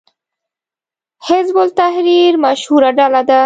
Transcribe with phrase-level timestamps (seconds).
[1.27, 3.39] حزب التحریر مشهوره ډله ده